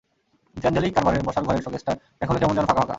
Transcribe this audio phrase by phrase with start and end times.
[0.47, 1.93] কিন্তু অ্যাঞ্জেলিক কারবারের বসার ঘরের শোকেসটা
[2.21, 2.89] এখনো কেমন যেন ফাঁকা ফাঁকা।